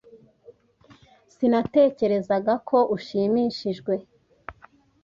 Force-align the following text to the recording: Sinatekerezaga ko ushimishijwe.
Sinatekerezaga 1.35 2.53
ko 2.69 2.77
ushimishijwe. 2.95 3.93